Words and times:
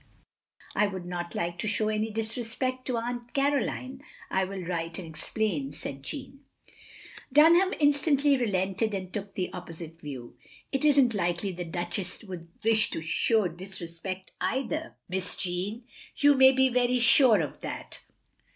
"I 0.73 0.87
would 0.87 1.05
not 1.05 1.35
like 1.35 1.59
to 1.59 1.67
show 1.67 1.89
any 1.89 2.09
disrespect 2.09 2.87
to 2.87 2.97
Aunt 2.97 3.35
Caroline. 3.35 4.01
I 4.31 4.45
will 4.45 4.63
write 4.65 4.97
and 4.97 5.07
explain," 5.07 5.71
said 5.73 6.01
Jeanne. 6.01 6.39
Dtmham 7.31 7.77
instantly 7.79 8.35
relented 8.35 8.95
and 8.95 9.13
took 9.13 9.35
the 9.35 9.53
op 9.53 9.69
posite 9.69 10.01
view." 10.01 10.35
It 10.71 10.83
is 10.83 10.99
n't 10.99 11.13
likely 11.13 11.51
the 11.51 11.65
Duchess 11.65 12.23
would 12.23 12.47
wish 12.63 12.89
to 12.89 13.01
shew 13.03 13.47
disrespect 13.49 14.31
either. 14.41 14.95
Miss 15.07 15.35
Jane, 15.35 15.83
you 16.17 16.33
may 16.33 16.51
be 16.51 16.67
very 16.69 16.97
sure 16.97 17.39
of 17.39 17.61
that. 17.61 18.01